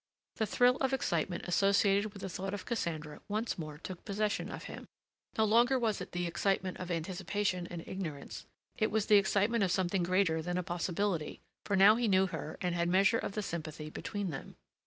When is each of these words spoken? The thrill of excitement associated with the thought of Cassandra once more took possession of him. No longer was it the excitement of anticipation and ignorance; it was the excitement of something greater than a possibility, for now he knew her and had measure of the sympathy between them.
The 0.37 0.47
thrill 0.47 0.77
of 0.77 0.93
excitement 0.93 1.47
associated 1.47 2.11
with 2.11 2.23
the 2.23 2.29
thought 2.29 2.55
of 2.55 2.65
Cassandra 2.65 3.21
once 3.27 3.59
more 3.59 3.77
took 3.77 4.03
possession 4.03 4.49
of 4.49 4.63
him. 4.63 4.87
No 5.37 5.45
longer 5.45 5.77
was 5.77 6.01
it 6.01 6.11
the 6.11 6.25
excitement 6.25 6.77
of 6.77 6.89
anticipation 6.89 7.67
and 7.67 7.87
ignorance; 7.87 8.47
it 8.79 8.89
was 8.89 9.05
the 9.05 9.17
excitement 9.17 9.63
of 9.63 9.71
something 9.71 10.01
greater 10.01 10.41
than 10.41 10.57
a 10.57 10.63
possibility, 10.63 11.39
for 11.67 11.75
now 11.75 11.97
he 11.97 12.07
knew 12.07 12.25
her 12.25 12.57
and 12.61 12.73
had 12.73 12.89
measure 12.89 13.19
of 13.19 13.33
the 13.33 13.43
sympathy 13.43 13.91
between 13.91 14.31
them. 14.31 14.55